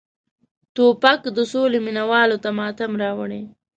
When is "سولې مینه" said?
1.51-2.03